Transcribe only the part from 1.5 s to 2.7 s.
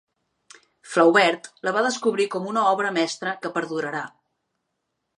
la va descriure com una